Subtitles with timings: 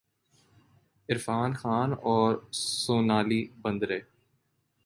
[1.09, 2.31] عرفان خان اور
[2.81, 3.99] سونالی بیندر ے